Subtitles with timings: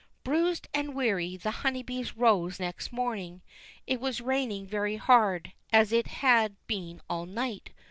[0.23, 3.43] Bruised and weary, the Honeybees rose next morning.
[3.85, 7.69] It was raining very hard, as it had been all night.